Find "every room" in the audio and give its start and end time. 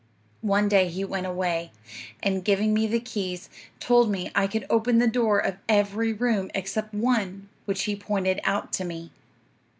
5.69-6.49